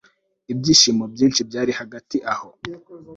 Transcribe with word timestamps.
ibyishimo 0.51 1.03
byinshi 1.13 1.41
byari 1.49 1.71
hagati 1.79 2.17
aho 2.33 2.49